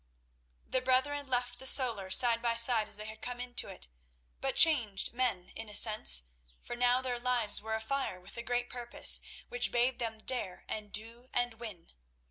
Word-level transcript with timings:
The 0.67 0.81
brethren 0.81 1.27
left 1.27 1.59
the 1.59 1.67
solar 1.67 2.09
side 2.09 2.41
by 2.41 2.55
side 2.55 2.87
as 2.89 2.97
they 2.97 3.05
had 3.05 3.21
come 3.21 3.39
into 3.39 3.67
it, 3.67 3.87
but 4.39 4.55
changed 4.55 5.13
men 5.13 5.49
in 5.49 5.69
a 5.69 5.75
sense, 5.75 6.23
for 6.59 6.75
now 6.75 7.03
their 7.03 7.19
lives 7.19 7.61
were 7.61 7.75
afire 7.75 8.19
with 8.19 8.35
a 8.35 8.41
great 8.41 8.67
purpose, 8.67 9.21
which 9.49 9.71
bade 9.71 9.99
them 9.99 10.17
dare 10.17 10.65
and 10.67 10.91
do 10.91 11.29
and 11.35 11.53
win. 11.59 11.91